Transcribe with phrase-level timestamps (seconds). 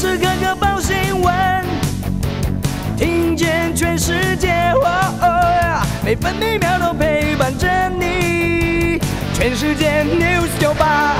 [0.00, 1.34] 时刻刻报新闻，
[2.96, 4.72] 听见全世界，
[6.02, 8.98] 每分每秒都陪伴着你。
[9.34, 11.16] 全世界 news 九八。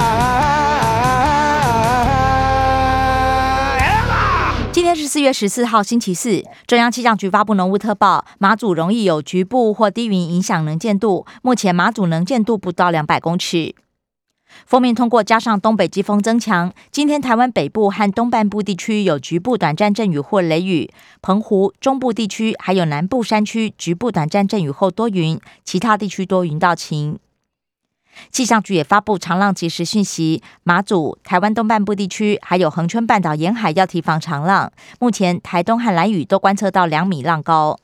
[4.72, 6.42] 今天是四月十四号，星期四。
[6.67, 11.26] 中央气象局发布浓雾特报，马祖容易有局部或低云影响能见度。
[11.42, 13.74] 目前马祖能见度不到两百公尺。
[14.67, 20.90] 封面通过，加上东北季风增强，今天台湾北部和东半部地区有局部短暂阵雨或雷雨，
[21.23, 27.18] 澎湖中部地区还有南部山区局部短暂阵雨后多云，其他地区多云到晴。
[28.30, 34.73] 气象局也发布长浪及时讯息，马祖、台湾东半部地区还有恒春半岛沿海要提防长浪。
[34.98, 37.78] 目前台东和蓝屿都观测到两米浪高。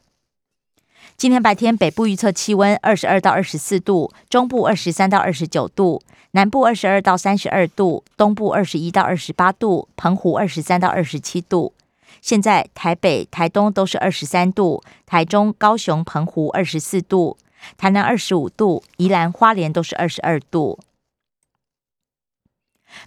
[1.16, 6.02] 今天白天北部预测气温二十二到二十四度，中部二十三到二十九度，
[6.32, 11.72] 南部二十二到三十二度，东部二十一到二十八度，澎湖二十三到二十七度。
[12.20, 17.38] 现在台北、台东都是二十三度，台中、高雄、澎湖二十四度。
[17.78, 20.78] 台南二十五度，宜兰花莲都是二十二度。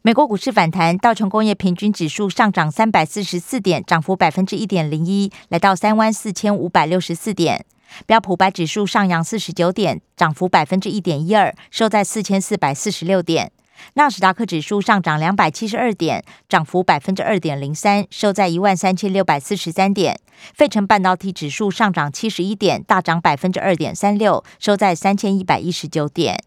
[0.02, 7.67] 美国股市反弹，道琼工业平均指数上涨三百四十四点，涨幅百分之一点零一，来到三万四千五百六十四点。
[8.05, 13.51] 标普白指数上扬四十九点，涨幅百分之一点一二，收在四千四百四十六点。
[13.93, 20.19] 纳斯达克指数上涨两百七十二点，涨幅百分之二点零三，收在一万三千六百四十三点。
[20.53, 26.43] 费城半导体指数上涨七十一点，大涨百分之二点三六，收在三千一百一十九点。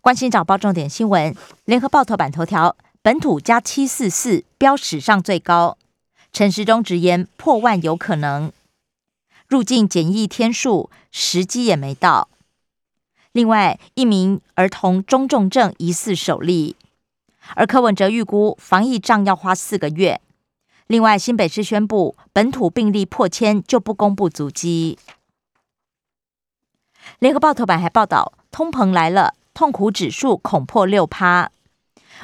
[0.00, 1.36] 关心早报重点新闻，
[1.66, 5.76] 联合报头版头条：本土加七四四，标史上最高。
[6.32, 8.50] 陈时中直言破万有可能。
[9.52, 12.30] 入境检疫天数时机也没到。
[13.32, 16.74] 另外一名儿童中重症疑似首例，
[17.54, 20.22] 而柯文哲预估防疫仗要花四个月。
[20.86, 24.98] 另外新北市宣布本土病例破千就不公布足迹。
[27.18, 31.50] 联合报头版还报道通膨来了，痛苦指数恐破六趴，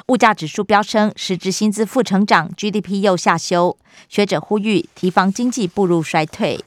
[0.07, 6.65] 物价指数飙升，实质薪资负成长，GDP 又下修，学者呼吁提防经济步入衰退。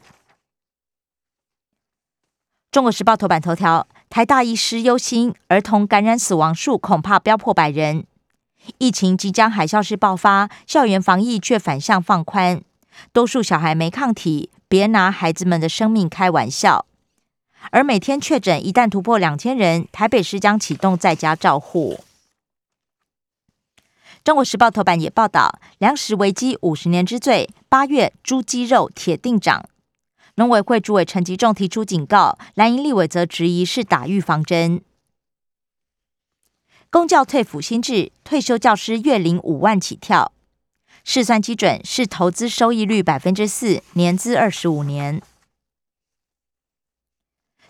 [2.72, 3.86] 中国时报头版头条。
[4.08, 8.06] 台大医师忧心，儿童感染死亡数恐怕飙破百人。
[8.78, 12.62] 疫情即将海啸式爆发，校园防疫却反向放宽。
[13.12, 16.86] 多数小孩没抗体，别拿孩子们的生命开玩笑。
[17.70, 22.00] 而每天确诊一旦突破两千人，台北市将启动在家照护。
[24.24, 29.66] 中国时报头版也报道，粮食危机五十年之最，八月猪鸡肉铁定涨。
[30.36, 34.82] 农委会主委陈吉仲提出警告，蓝营立委则质疑是打预防针。
[36.88, 40.32] 公教退辅新制，退休教师月领五万起跳，
[41.04, 45.20] 试算基准是投资收益率百分之四，年资二十五年。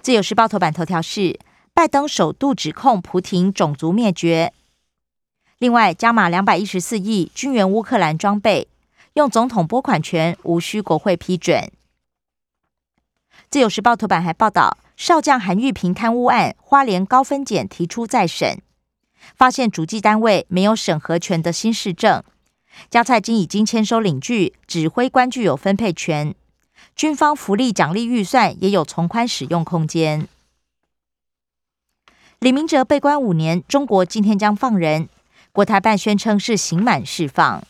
[0.01, 1.41] 自由时报头版头条是
[1.75, 4.53] 拜登首度指控普廷种族灭绝。
[5.59, 8.69] 另外加码两百一十四亿军援乌克兰装备，
[9.15, 11.71] 用总统拨款权，无需国会批准。
[13.53, 18.63] 自由时报头版还报道，少将韩玉平贪污案，花莲高分检提出再审，
[19.37, 22.25] 发现主计单位没有审核权的新市政，
[22.89, 26.35] 加菜金已经签收领据，指挥官具有分配权，
[26.97, 30.27] 军方福利奖励预算也有从宽使用空间。
[32.39, 35.11] 李明哲被关五年，中国今天将放人，
[35.53, 37.63] 国台办宣称是刑满释放。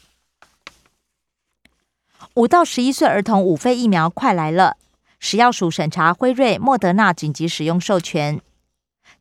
[2.34, 4.76] 五到十一岁儿童五费疫苗快来了。
[5.22, 8.40] 食药署审查辉瑞、莫德纳紧急使用授权。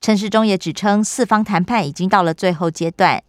[0.01, 3.23] 陈世忠也指称，四方谈判已经到了最后阶段。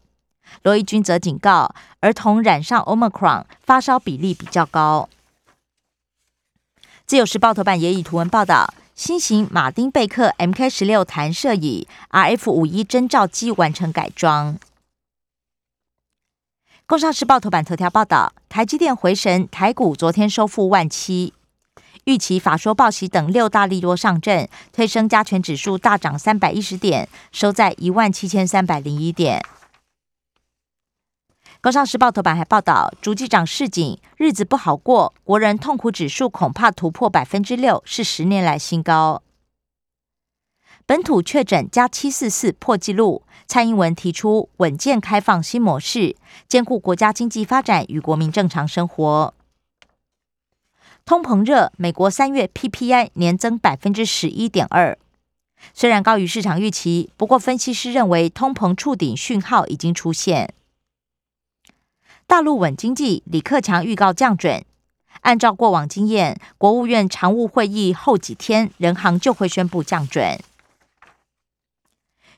[0.62, 5.10] 罗毅军则警告，儿童染上 Omicron 发烧比例比较高。
[7.04, 14.58] 自由时报头版也以图文报道，新型马丁贝克 Mk 十六弹射椅 RF 五一侦照机完成改装。
[16.86, 21.34] 工商时报头版头条报道，台积电回神，台股昨天收复万七。
[22.04, 29.40] 预期法说报喜等六大利多上阵，推升加权指数大涨三百一十点，收在一万七千三百零一点。
[31.60, 39.22] 工商时报头版还报道，主机长市井日子不好过，国人痛苦指数恐怕突破百分之六，是十年来新高。
[40.84, 46.16] 本土确诊加七四四破纪录，蔡英文提出稳健开放新模式，
[46.48, 49.32] 兼顾国家经济发展与国民正常生活。
[51.04, 54.96] 通膨热，美国三月 PPI 年增百分之十一点二，
[55.74, 60.54] 虽然高于市场预期，不过分析师认为通膨触顶讯号已经出现。
[62.26, 64.64] 大陆稳经济，李克强预告降准。
[65.22, 70.40] 按照过往经验，国务院常务会议后几天，人行就会宣布降准。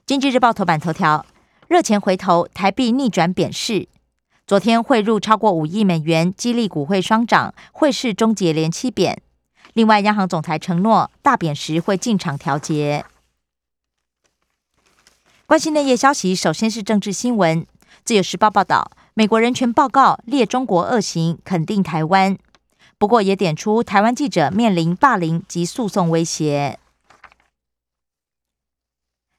[0.05, 1.25] 经济日报头版头条：
[1.69, 3.89] 热钱回头，台币逆转贬势。
[4.47, 9.23] 昨天汇入超过五亿美元，激励股汇双涨，汇市终结连七贬。
[9.73, 13.07] 另外，央行总裁承诺大贬时会进场调节。
[15.47, 17.67] 关心内页消息，首先是政治新闻。
[18.05, 22.37] 自由时报报道，美国人权报告列中国恶行，肯定台湾，
[22.99, 26.79] 不过也点出台湾记者面临霸凌及诉讼威胁。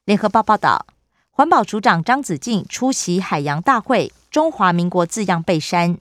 [0.05, 0.87] 联合报报道，
[1.29, 5.97] 环保署长张子静出席海洋大会，中华民国字样被删。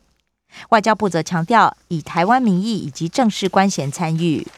[0.70, 4.48] 外交部则强调，以台湾名义以及正式官衔参与。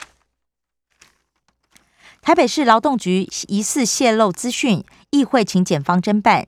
[2.23, 6.47] 台北市劳动局疑似泄露资讯，议会请检方侦办。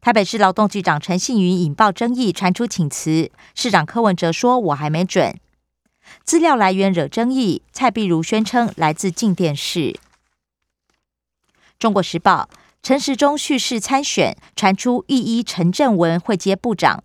[0.00, 3.30] 台北市劳动局长陈信云引爆争议，传出请辞。
[3.54, 5.38] 市长柯文哲说：“我还没准。”
[6.24, 10.00] 资料来源惹争议，蔡碧如宣称来自静电视。
[11.78, 12.48] 中国时报
[12.82, 17.04] 陈时中蓄势参选，传出一一陈正文会接部长。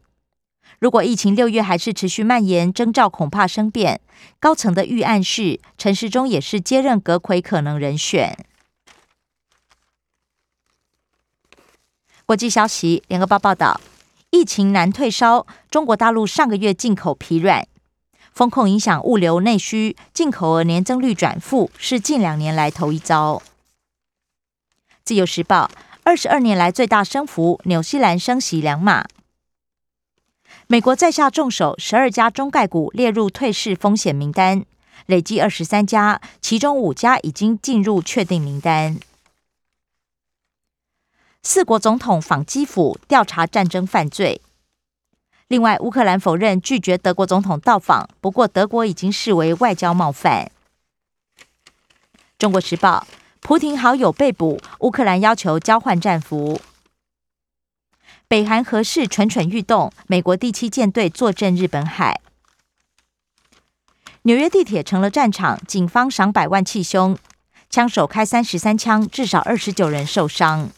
[0.79, 3.99] 如果疫情六月还是持续蔓延，征兆恐怕生变。
[4.39, 8.45] 高层的预案是陈时中也是接任阁魁可能人选。
[12.25, 13.79] 国际消息，联合报报道，
[14.31, 17.67] 疫情难退烧，中国大陆上个月进口疲软，
[18.33, 23.43] 风控影响物流内需，进口额年增率转负，是近两年来头一遭。
[25.05, 25.69] 自由时报
[26.01, 29.05] 二十二年来最大升幅，纽西兰升息两码。
[30.65, 34.65] 美国在下重手，十二家中概股列入退市风险名单，
[35.05, 38.99] 累计二十三家，其中五家已经进入确定名单。
[41.43, 44.41] 四国总统访基辅调查战争犯罪。
[45.47, 50.49] 另外，乌克兰否认拒绝德国总统到访，不过德国已经视为外交冒犯。
[52.39, 53.05] 中国时报。
[53.45, 56.59] 普廷好友被捕，乌克兰要求交换战俘。
[58.27, 62.19] 北韩核试蠢蠢欲动，美国第七舰队坐镇日本海。
[64.23, 67.15] 纽约地铁成了战场，警方赏百万气凶，
[67.69, 70.71] 枪手开三十三枪，至少二十九人受伤。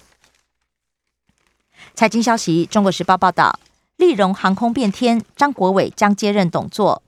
[1.96, 3.62] 财经消息，中国时报报道，
[3.96, 7.02] 立荣航空变天，张国伟将接任董座。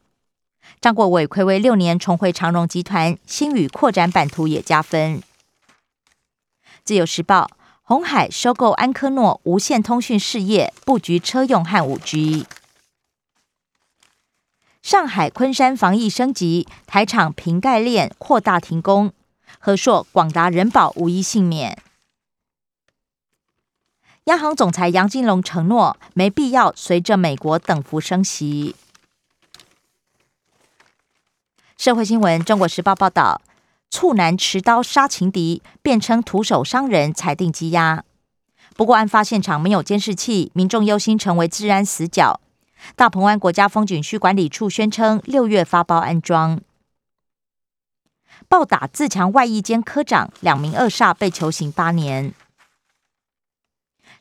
[0.80, 5.22] 张国伟暌违六年重回长荣集团，新宇扩展版图也加分。
[6.90, 7.52] 自由时报：
[7.84, 12.48] 红海收购安科诺无线通讯事业，布局车用和五 G。
[14.82, 19.14] 上海昆山防疫升级，台厂瓶盖链扩大停工，
[19.60, 21.78] 和硕、广达、人保无一幸免。
[24.24, 28.76] 央行总裁杨金龙承诺，没必要随着美国等幅升息。
[31.78, 33.40] 社会新闻：中国时报报道。
[34.00, 38.06] 处男持刀杀情敌，辩称徒手伤人，裁定羁押。
[38.78, 42.40] 不过案发现场没有监视器，民众忧心成为治安死角。
[42.96, 46.62] 大鹏湾国家风景区管理处宣称，六月发包安装。
[48.48, 52.34] 暴打自强外役兼科长，两名恶煞被囚刑八年。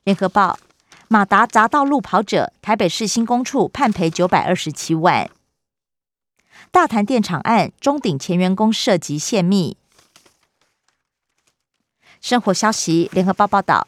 [0.02, 0.58] 联合报：
[1.06, 5.30] 马达砸到路跑者，台北市新公处判赔九百二十七万。
[6.70, 9.76] 大潭电厂案，中鼎前员工涉及泄密。
[12.20, 13.86] 生活消息，联合报报道：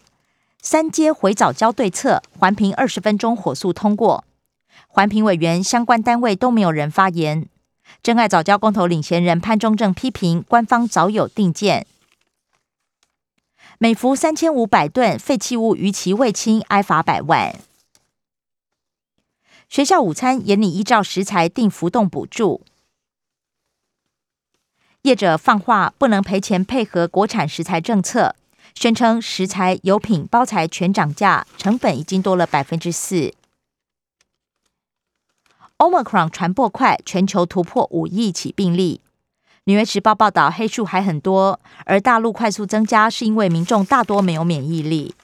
[0.62, 4.24] 三阶回早交对策，环评二十分钟火速通过。
[4.88, 7.48] 环评委员相关单位都没有人发言。
[8.02, 11.86] 真爱早教公投领衔人潘中正批评官方早有定见。
[13.78, 17.54] 每幅三千五百吨废弃物逾期未清，挨罚百万。
[19.70, 22.62] 学校午餐严拟依照食材定浮动补助。
[25.02, 28.34] 业者放话不能赔钱，配合国产食材政策，
[28.74, 33.32] 宣称食材、油品、包材全涨价，成本已经多了百分之四。
[35.78, 39.00] Omicron 传播快，全球突破五亿起病例。
[39.64, 45.14] 纽约时报报道，黑数还很多，而大陆快速增加是因为民众大多没有免疫力。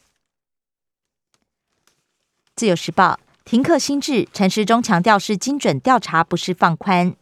[2.55, 7.15] 自由时报停课新制，陈时中强调是精准调查，不是放宽。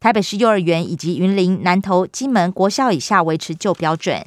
[0.00, 4.24] 台北市幼儿园以及云林、南投、金门国校以下维持旧标准。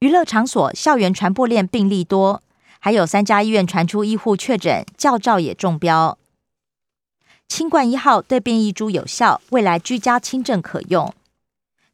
[0.00, 2.42] 娱乐场所校园传播链病例多，
[2.78, 6.18] 还有三家医院传出医护确诊，教照也中标。
[7.48, 11.14] 清冠一号对变异株有效，未来居家轻症可用，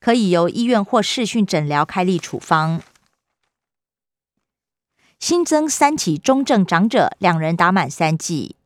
[0.01, 2.83] 可以由医院或视讯诊疗开立处方。
[5.23, 8.57] 新增三起中症长者，两人打满三剂。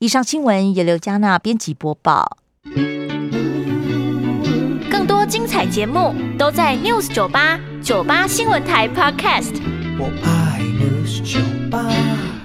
[0.00, 2.36] 以上新闻由刘嘉娜编辑播报。
[4.90, 9.54] 更多精彩节目都在 News 九八九八新闻台 Podcast。
[9.98, 11.40] 我爱 News 酒
[11.70, 12.35] 吧。